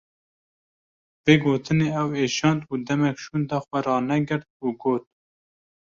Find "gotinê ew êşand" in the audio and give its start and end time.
1.43-2.61